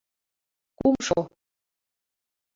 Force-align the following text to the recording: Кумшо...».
Кумшо...». 0.79 1.19